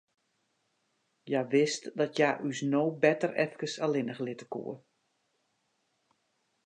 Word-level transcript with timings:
Hja 1.27 1.41
wist 1.51 1.83
dat 1.99 2.15
hja 2.17 2.31
ús 2.47 2.59
no 2.73 2.83
better 3.03 3.31
efkes 3.45 3.73
allinnich 3.85 4.23
litte 4.25 4.45
koe. 4.53 4.75